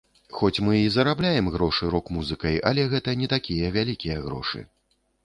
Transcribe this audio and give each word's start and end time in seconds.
Хоць 0.37 0.63
мы 0.67 0.77
і 0.85 0.93
зарабляем 0.93 1.49
грошы 1.55 1.89
рок-музыкай, 1.95 2.57
але 2.71 2.87
гэта 2.95 3.15
не 3.25 3.29
такія 3.35 3.71
вялікія 3.77 4.17
грошы. 4.25 4.65